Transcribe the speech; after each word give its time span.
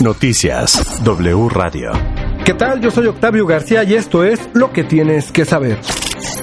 Noticias 0.00 1.02
W 1.02 1.48
Radio. 1.48 1.90
¿Qué 2.44 2.54
tal? 2.54 2.80
Yo 2.80 2.88
soy 2.90 3.08
Octavio 3.08 3.46
García 3.46 3.82
y 3.82 3.94
esto 3.94 4.22
es 4.22 4.38
lo 4.54 4.72
que 4.72 4.84
tienes 4.84 5.32
que 5.32 5.44
saber. 5.44 5.80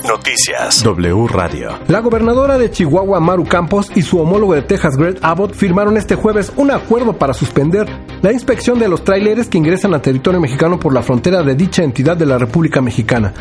Noticias 0.06 0.84
W 0.84 1.28
Radio. 1.28 1.70
La 1.88 2.02
gobernadora 2.02 2.58
de 2.58 2.70
Chihuahua, 2.70 3.22
Maru 3.22 3.46
Campos, 3.46 3.90
y 3.96 4.02
su 4.02 4.20
homólogo 4.20 4.56
de 4.56 4.62
Texas, 4.62 4.98
Greg 4.98 5.20
Abbott, 5.22 5.54
firmaron 5.54 5.96
este 5.96 6.16
jueves 6.16 6.52
un 6.58 6.70
acuerdo 6.70 7.14
para 7.18 7.34
suspender 7.34 7.88
la 8.22 8.34
inspección 8.34 8.78
de 8.78 8.90
los 8.90 9.06
tráileres 9.06 9.48
que 9.48 9.58
ingresan 9.58 9.94
a 9.94 10.02
territorio 10.02 10.42
mexicano 10.42 10.78
por 10.78 10.94
la 10.94 11.02
frontera 11.02 11.42
de 11.42 11.56
dicha 11.56 11.84
entidad 11.84 12.18
de 12.18 12.26
la 12.26 12.38
República 12.38 12.82
Mexicana. 12.82 13.34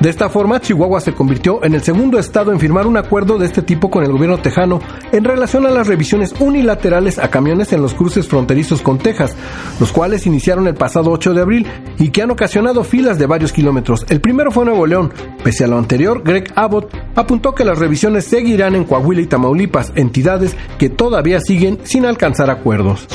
De 0.00 0.10
esta 0.10 0.28
forma, 0.28 0.60
Chihuahua 0.60 1.00
se 1.00 1.12
convirtió 1.12 1.64
en 1.64 1.74
el 1.74 1.82
segundo 1.82 2.20
estado 2.20 2.52
en 2.52 2.60
firmar 2.60 2.86
un 2.86 2.96
acuerdo 2.96 3.36
de 3.36 3.46
este 3.46 3.62
tipo 3.62 3.90
con 3.90 4.04
el 4.04 4.12
gobierno 4.12 4.38
tejano 4.38 4.78
en 5.10 5.24
relación 5.24 5.66
a 5.66 5.70
las 5.70 5.88
revisiones 5.88 6.34
unilaterales 6.38 7.18
a 7.18 7.30
camiones 7.30 7.72
en 7.72 7.82
los 7.82 7.94
cruces 7.94 8.28
fronterizos 8.28 8.80
con 8.80 8.98
Texas, 8.98 9.34
los 9.80 9.90
cuales 9.90 10.24
iniciaron 10.24 10.68
el 10.68 10.74
pasado 10.74 11.10
8 11.10 11.34
de 11.34 11.40
abril 11.40 11.66
y 11.98 12.10
que 12.10 12.22
han 12.22 12.30
ocasionado 12.30 12.84
filas 12.84 13.18
de 13.18 13.26
varios 13.26 13.52
kilómetros. 13.52 14.06
El 14.08 14.20
primero 14.20 14.52
fue 14.52 14.64
Nuevo 14.64 14.86
León. 14.86 15.12
Pese 15.42 15.64
a 15.64 15.68
lo 15.68 15.78
anterior, 15.78 16.22
Greg 16.24 16.52
Abbott 16.54 16.94
apuntó 17.16 17.54
que 17.54 17.64
las 17.64 17.78
revisiones 17.78 18.24
seguirán 18.24 18.76
en 18.76 18.84
Coahuila 18.84 19.22
y 19.22 19.26
Tamaulipas, 19.26 19.92
entidades 19.96 20.56
que 20.78 20.90
todavía 20.90 21.40
siguen 21.40 21.80
sin 21.82 22.06
alcanzar 22.06 22.50
acuerdos. 22.50 23.08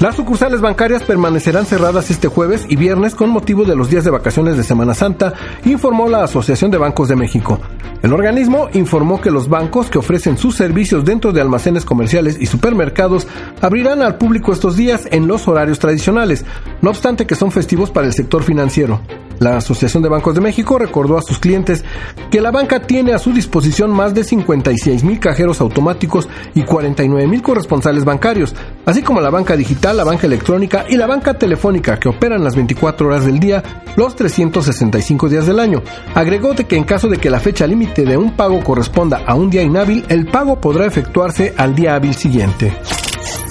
Las 0.00 0.16
sucursales 0.16 0.62
bancarias 0.62 1.02
permanecerán 1.02 1.66
cerradas 1.66 2.10
este 2.10 2.26
jueves 2.26 2.64
y 2.66 2.76
viernes 2.76 3.14
con 3.14 3.28
motivo 3.28 3.66
de 3.66 3.76
los 3.76 3.90
días 3.90 4.02
de 4.02 4.10
vacaciones 4.10 4.56
de 4.56 4.62
Semana 4.64 4.94
Santa, 4.94 5.34
informó 5.66 6.08
la 6.08 6.24
Asociación 6.24 6.70
de 6.70 6.78
Bancos 6.78 7.10
de 7.10 7.16
México. 7.16 7.60
El 8.00 8.14
organismo 8.14 8.70
informó 8.72 9.20
que 9.20 9.30
los 9.30 9.50
bancos 9.50 9.90
que 9.90 9.98
ofrecen 9.98 10.38
sus 10.38 10.56
servicios 10.56 11.04
dentro 11.04 11.32
de 11.32 11.42
almacenes 11.42 11.84
comerciales 11.84 12.38
y 12.40 12.46
supermercados 12.46 13.28
abrirán 13.60 14.00
al 14.00 14.16
público 14.16 14.54
estos 14.54 14.74
días 14.74 15.06
en 15.10 15.28
los 15.28 15.46
horarios 15.46 15.78
tradicionales, 15.78 16.46
no 16.80 16.88
obstante 16.88 17.26
que 17.26 17.34
son 17.34 17.52
festivos 17.52 17.90
para 17.90 18.06
el 18.06 18.14
sector 18.14 18.42
financiero. 18.42 19.02
La 19.40 19.56
Asociación 19.56 20.02
de 20.02 20.10
Bancos 20.10 20.34
de 20.34 20.42
México 20.42 20.78
recordó 20.78 21.16
a 21.16 21.22
sus 21.22 21.38
clientes 21.38 21.82
que 22.30 22.42
la 22.42 22.50
banca 22.50 22.82
tiene 22.82 23.14
a 23.14 23.18
su 23.18 23.32
disposición 23.32 23.90
más 23.90 24.12
de 24.12 24.22
56 24.22 25.02
mil 25.02 25.18
cajeros 25.18 25.62
automáticos 25.62 26.28
y 26.54 26.62
49 26.62 27.26
mil 27.26 27.40
corresponsales 27.40 28.04
bancarios, 28.04 28.54
así 28.84 29.00
como 29.00 29.22
la 29.22 29.30
banca 29.30 29.56
digital, 29.56 29.96
la 29.96 30.04
banca 30.04 30.26
electrónica 30.26 30.84
y 30.90 30.98
la 30.98 31.06
banca 31.06 31.38
telefónica 31.38 31.98
que 31.98 32.10
operan 32.10 32.44
las 32.44 32.54
24 32.54 33.06
horas 33.06 33.24
del 33.24 33.40
día, 33.40 33.62
los 33.96 34.14
365 34.14 35.30
días 35.30 35.46
del 35.46 35.58
año. 35.58 35.82
Agregó 36.14 36.52
de 36.52 36.66
que 36.66 36.76
en 36.76 36.84
caso 36.84 37.08
de 37.08 37.16
que 37.16 37.30
la 37.30 37.40
fecha 37.40 37.66
límite 37.66 38.04
de 38.04 38.18
un 38.18 38.36
pago 38.36 38.62
corresponda 38.62 39.22
a 39.26 39.34
un 39.36 39.48
día 39.48 39.62
inhábil, 39.62 40.04
el 40.10 40.26
pago 40.26 40.60
podrá 40.60 40.84
efectuarse 40.84 41.54
al 41.56 41.74
día 41.74 41.94
hábil 41.94 42.14
siguiente. 42.14 42.76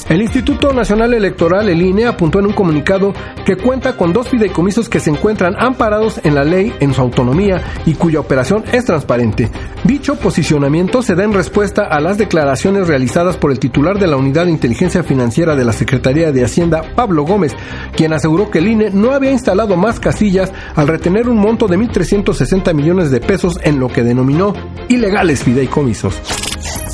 El 0.10 0.24
Instituto 0.24 0.74
Nacional 0.74 1.14
Electoral, 1.14 1.70
el 1.70 1.84
INE, 1.84 2.08
apuntó 2.08 2.40
en 2.40 2.48
un 2.48 2.54
comunicado 2.54 3.14
que 3.46 3.58
cuenta 3.58 3.96
con 3.96 4.12
dos 4.12 4.28
fideicomisos 4.28 4.90
que 4.90 5.00
se 5.00 5.12
encuentran 5.12 5.54
amparados 5.60 6.20
en 6.24 6.34
la 6.34 6.44
ley 6.44 6.74
en 6.80 6.96
su 6.96 7.02
autonomía 7.02 7.62
y 7.86 7.94
cuya 7.94 8.20
operación 8.20 8.64
es 8.72 8.86
transparente. 8.86 9.52
Dicho 9.84 10.16
posicionamiento 10.16 11.04
se 11.04 11.14
da 11.14 11.26
en 11.26 11.34
respuesta 11.34 11.84
a 11.84 12.00
las 12.00 12.18
declaraciones 12.18 12.88
realizadas 12.88 13.38
por 13.38 13.52
el 13.52 13.60
titular 13.60 14.00
de 14.00 14.08
la 14.08 14.18
Unidad 14.18 14.46
de 14.46 14.52
Inteligencia 14.52 15.04
Financiera 15.04 15.56
de 15.56 15.64
la 15.64 15.74
Secretaría 15.74 16.32
de 16.32 16.44
Hacienda, 16.44 16.82
Pablo 16.96 17.24
Gómez, 17.24 17.56
quien 17.96 18.12
aseguró 18.12 18.50
que 18.50 18.58
el 18.58 18.68
INE 18.68 18.90
no 18.90 19.12
había 19.12 19.32
instalado 19.32 19.78
más 19.78 20.00
casillas 20.00 20.52
al 20.74 20.88
retener 20.88 21.30
un 21.30 21.38
monto 21.38 21.68
de 21.68 21.78
1.360 21.78 22.74
millones 22.74 23.12
de 23.12 23.20
pesos 23.20 23.60
en 23.62 23.80
lo 23.80 23.90
que 23.90 24.02
denominó 24.02 24.56
ilegales 24.88 25.44
fideicomisos. 25.44 26.20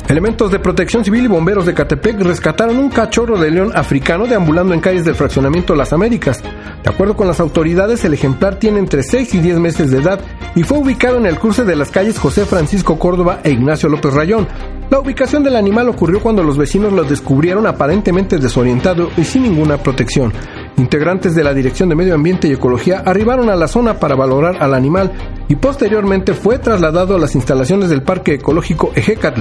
Elementos 0.08 0.52
de 0.52 0.60
protección 0.60 1.04
civil 1.04 1.24
y 1.24 1.26
bomberos 1.26 1.66
de 1.66 1.74
Catepec 1.74 2.20
rescataron 2.20 2.78
un 2.78 2.90
cachorro 2.90 3.38
de 3.38 3.50
león 3.50 3.72
africano 3.74 4.28
deambulando 4.28 4.72
en 4.72 4.78
calles 4.78 5.04
del 5.04 5.16
fraccionamiento 5.16 5.74
Las 5.74 5.92
Américas. 5.92 6.44
De 6.84 6.90
acuerdo 6.90 7.16
con 7.16 7.26
las 7.26 7.40
autoridades, 7.40 8.04
el 8.04 8.14
ejemplar 8.14 8.60
tiene 8.60 8.78
entre 8.78 9.02
6 9.02 9.34
y 9.34 9.38
10 9.40 9.58
meses 9.58 9.90
de 9.90 9.98
edad 9.98 10.20
y 10.54 10.62
fue 10.62 10.78
ubicado 10.78 11.16
en 11.16 11.26
el 11.26 11.40
cruce 11.40 11.64
de 11.64 11.74
las 11.74 11.90
calles 11.90 12.20
José 12.20 12.46
Francisco 12.46 13.00
Córdoba 13.00 13.40
e 13.42 13.50
Ignacio 13.50 13.88
López 13.88 14.14
Rayón. 14.14 14.46
La 14.90 15.00
ubicación 15.00 15.42
del 15.42 15.56
animal 15.56 15.88
ocurrió 15.88 16.20
cuando 16.20 16.44
los 16.44 16.56
vecinos 16.56 16.92
lo 16.92 17.02
descubrieron 17.02 17.66
aparentemente 17.66 18.38
desorientado 18.38 19.10
y 19.16 19.24
sin 19.24 19.42
ninguna 19.42 19.78
protección. 19.78 20.32
Integrantes 20.76 21.34
de 21.34 21.42
la 21.42 21.52
Dirección 21.52 21.88
de 21.88 21.96
Medio 21.96 22.14
Ambiente 22.14 22.46
y 22.46 22.52
Ecología 22.52 23.02
arribaron 23.04 23.50
a 23.50 23.56
la 23.56 23.66
zona 23.66 23.98
para 23.98 24.14
valorar 24.14 24.62
al 24.62 24.72
animal 24.72 25.10
y 25.48 25.56
posteriormente 25.56 26.32
fue 26.32 26.60
trasladado 26.60 27.16
a 27.16 27.18
las 27.18 27.34
instalaciones 27.34 27.90
del 27.90 28.02
Parque 28.02 28.34
Ecológico 28.34 28.92
Ejecatl. 28.94 29.40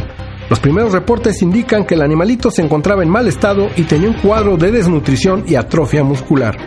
Los 0.50 0.60
primeros 0.60 0.94
reportes 0.94 1.42
indican 1.42 1.86
que 1.86 1.96
el 1.96 2.02
animalito 2.02 2.52
se 2.52 2.62
encontraba 2.62 3.04
en 3.04 3.10
mal 3.10 3.28
estado 3.28 3.70
y 3.76 3.84
tenía 3.84 4.10
un 4.10 4.16
cuadro 4.16 4.58
de 4.58 4.72
desnutrición 4.72 5.44
y 5.48 5.56
atrofia 5.56 6.04
muscular. 6.04 6.58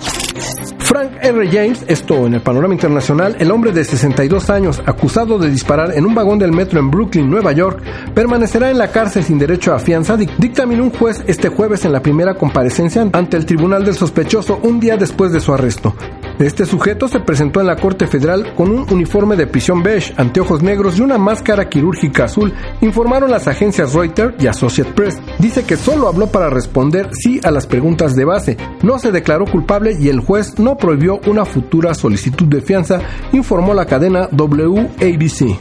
Frank 0.88 1.18
R. 1.20 1.48
James, 1.48 1.84
esto 1.86 2.26
en 2.26 2.34
el 2.34 2.40
panorama 2.40 2.72
internacional, 2.72 3.36
el 3.38 3.50
hombre 3.50 3.72
de 3.72 3.84
62 3.84 4.48
años 4.48 4.82
acusado 4.86 5.38
de 5.38 5.50
disparar 5.50 5.92
en 5.94 6.06
un 6.06 6.14
vagón 6.14 6.38
del 6.38 6.50
metro 6.50 6.80
en 6.80 6.90
Brooklyn, 6.90 7.28
Nueva 7.28 7.52
York, 7.52 7.82
permanecerá 8.14 8.70
en 8.70 8.78
la 8.78 8.90
cárcel 8.90 9.22
sin 9.22 9.38
derecho 9.38 9.74
a 9.74 9.78
fianza, 9.78 10.16
dictaminó 10.16 10.84
un 10.84 10.90
juez 10.90 11.22
este 11.26 11.50
jueves 11.50 11.84
en 11.84 11.92
la 11.92 12.00
primera 12.00 12.34
comparecencia 12.34 13.06
ante 13.12 13.36
el 13.36 13.44
tribunal 13.44 13.84
del 13.84 13.96
sospechoso 13.96 14.60
un 14.62 14.80
día 14.80 14.96
después 14.96 15.30
de 15.30 15.40
su 15.40 15.52
arresto. 15.52 15.94
Este 16.38 16.66
sujeto 16.66 17.08
se 17.08 17.18
presentó 17.18 17.60
en 17.60 17.66
la 17.66 17.74
Corte 17.74 18.06
Federal 18.06 18.54
con 18.54 18.70
un 18.70 18.86
uniforme 18.92 19.34
de 19.34 19.48
prisión 19.48 19.82
beige, 19.82 20.14
anteojos 20.16 20.62
negros 20.62 20.96
y 20.96 21.02
una 21.02 21.18
máscara 21.18 21.68
quirúrgica 21.68 22.24
azul, 22.24 22.54
informaron 22.80 23.32
las 23.32 23.48
agencias 23.48 23.92
Reuters 23.92 24.34
y 24.38 24.46
Associated 24.46 24.94
Press. 24.94 25.18
Dice 25.40 25.64
que 25.64 25.76
solo 25.76 26.06
habló 26.06 26.28
para 26.28 26.48
responder 26.48 27.10
sí 27.12 27.40
a 27.42 27.50
las 27.50 27.66
preguntas 27.66 28.14
de 28.14 28.24
base, 28.24 28.56
no 28.82 29.00
se 29.00 29.10
declaró 29.10 29.46
culpable 29.46 29.96
y 29.98 30.08
el 30.08 30.20
juez 30.20 30.60
no 30.60 30.76
prohibió 30.76 31.18
una 31.26 31.44
futura 31.44 31.92
solicitud 31.92 32.46
de 32.46 32.60
fianza, 32.60 33.00
informó 33.32 33.74
la 33.74 33.86
cadena 33.86 34.28
WABC. 34.30 35.58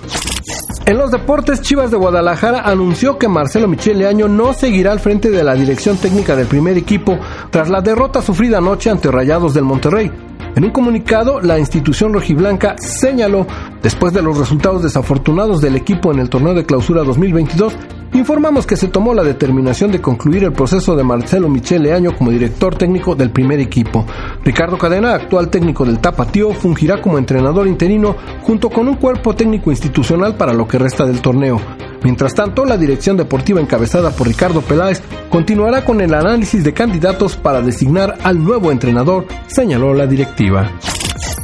En 0.86 0.98
los 0.98 1.10
deportes, 1.10 1.62
Chivas 1.62 1.90
de 1.90 1.98
Guadalajara 1.98 2.62
anunció 2.62 3.18
que 3.18 3.28
Marcelo 3.28 3.68
Michele 3.68 4.08
Año 4.08 4.28
no 4.28 4.54
seguirá 4.54 4.92
al 4.92 5.00
frente 5.00 5.32
de 5.32 5.44
la 5.44 5.56
dirección 5.56 5.98
técnica 5.98 6.36
del 6.36 6.46
primer 6.46 6.78
equipo 6.78 7.18
tras 7.50 7.68
la 7.68 7.82
derrota 7.82 8.22
sufrida 8.22 8.60
anoche 8.60 8.92
ante 8.92 9.12
Rayados 9.12 9.56
del 9.56 9.66
Monterrey. 9.66 10.12
En 10.58 10.64
un 10.64 10.72
comunicado, 10.72 11.40
la 11.40 11.60
institución 11.60 12.14
rojiblanca 12.14 12.78
señaló, 12.80 13.46
después 13.84 14.12
de 14.12 14.24
los 14.24 14.40
resultados 14.40 14.82
desafortunados 14.82 15.62
del 15.62 15.76
equipo 15.76 16.12
en 16.12 16.18
el 16.18 16.32
torneo 16.32 16.56
de 16.56 16.66
clausura 16.66 17.04
2022, 17.04 17.76
informamos 18.14 18.66
que 18.66 18.76
se 18.76 18.88
tomó 18.88 19.14
la 19.14 19.22
determinación 19.22 19.92
de 19.92 20.02
concluir 20.02 20.46
el 20.46 20.54
proceso 20.54 20.96
de 20.96 21.04
Marcelo 21.04 21.48
Michele 21.48 21.94
Año 21.94 22.18
como 22.18 22.32
director 22.32 22.74
técnico 22.74 23.14
del 23.14 23.30
primer 23.30 23.60
equipo. 23.60 24.04
Ricardo 24.44 24.80
Cadena, 24.80 25.14
actual 25.14 25.50
técnico 25.50 25.86
del 25.86 26.00
Tapatío, 26.00 26.52
fungirá 26.54 27.04
como 27.04 27.20
entrenador 27.20 27.68
interino 27.68 28.16
junto 28.42 28.72
con 28.72 28.88
un 28.88 28.96
cuerpo 28.96 29.36
técnico 29.36 29.70
institucional 29.70 30.38
para 30.38 30.54
lo 30.54 30.68
que 30.68 30.80
resta 30.80 31.06
del 31.06 31.22
torneo. 31.22 31.62
Mientras 32.04 32.36
tanto, 32.36 32.66
la 32.66 32.78
dirección 32.78 33.18
deportiva 33.18 33.62
encabezada 33.62 34.12
por 34.12 34.28
Ricardo 34.28 34.62
Peláez 34.62 35.02
continuará 35.30 35.84
con 35.84 36.02
el 36.02 36.14
análisis 36.14 36.64
de 36.64 36.74
candidatos 36.74 37.36
para 37.36 37.62
designar 37.62 38.18
al 38.24 38.44
nuevo 38.44 38.72
entrenador, 38.72 39.26
señaló 39.48 39.94
la 39.94 40.08
directiva. 40.08 40.72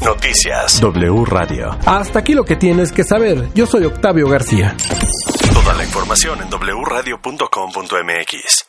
Noticias 0.03 0.81
W 0.81 1.25
Radio. 1.25 1.77
Hasta 1.85 2.19
aquí 2.19 2.33
lo 2.33 2.43
que 2.43 2.55
tienes 2.55 2.91
que 2.91 3.03
saber. 3.03 3.49
Yo 3.53 3.65
soy 3.65 3.85
Octavio 3.85 4.27
García. 4.27 4.75
Toda 5.53 5.73
la 5.75 5.83
información 5.83 6.39
en 6.41 6.49
wradio.com.mx. 6.49 8.65